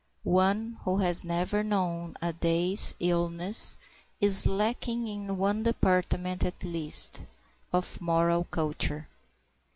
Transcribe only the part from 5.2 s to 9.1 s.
one department, at least, of moral culture.